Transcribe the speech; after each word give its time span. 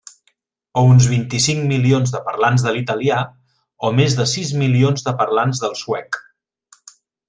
O 0.81 0.83
uns 0.93 1.09
vint-i-cinc 1.11 1.61
milions 1.73 2.15
de 2.15 2.23
parlants 2.31 2.65
de 2.69 2.75
l'italià, 2.79 3.21
o 3.91 3.95
més 4.01 4.19
de 4.23 4.29
sis 4.35 4.57
milions 4.65 5.09
de 5.11 5.17
parlants 5.23 5.67
del 5.67 5.81
suec. 5.87 6.23